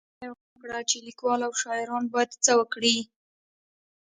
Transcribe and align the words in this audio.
_پوښتنه 0.03 0.25
يې 0.29 0.29
وکړه 0.57 0.79
چې 0.89 0.97
ليکوال 1.07 1.39
او 1.47 1.53
شاعران 1.61 2.03
بايد 2.13 2.31
څه 2.45 2.51
وکړي؟ 2.59 2.97